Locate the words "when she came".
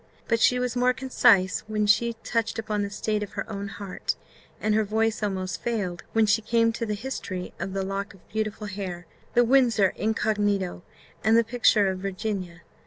6.13-6.71